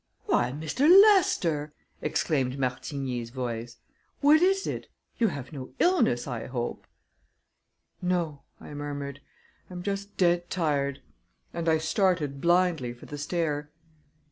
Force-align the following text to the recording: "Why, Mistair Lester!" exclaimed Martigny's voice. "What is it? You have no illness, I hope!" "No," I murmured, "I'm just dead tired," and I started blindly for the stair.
"Why, 0.25 0.51
Mistair 0.51 0.89
Lester!" 0.89 1.73
exclaimed 2.01 2.57
Martigny's 2.57 3.29
voice. 3.29 3.77
"What 4.19 4.41
is 4.41 4.65
it? 4.65 4.87
You 5.19 5.27
have 5.27 5.53
no 5.53 5.73
illness, 5.77 6.25
I 6.25 6.47
hope!" 6.47 6.87
"No," 8.01 8.41
I 8.59 8.73
murmured, 8.73 9.21
"I'm 9.69 9.83
just 9.83 10.17
dead 10.17 10.49
tired," 10.49 11.03
and 11.53 11.69
I 11.69 11.77
started 11.77 12.41
blindly 12.41 12.93
for 12.93 13.05
the 13.05 13.19
stair. 13.19 13.69